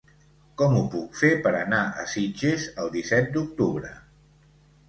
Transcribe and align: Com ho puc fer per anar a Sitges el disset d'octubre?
Com 0.61 0.77
ho 0.77 0.81
puc 0.95 1.19
fer 1.19 1.29
per 1.43 1.51
anar 1.59 1.83
a 2.05 2.07
Sitges 2.13 2.67
el 2.85 2.93
disset 2.97 3.31
d'octubre? 3.37 3.93